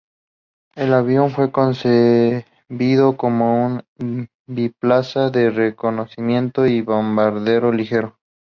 [0.73, 3.67] El avión fue concebido como
[3.99, 8.17] un biplaza de reconocimiento y bombardero ligero.